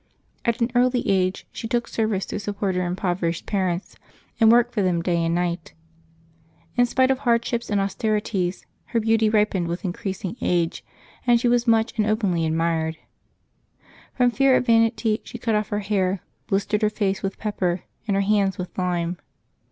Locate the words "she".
1.51-1.67, 11.39-11.47, 15.23-15.37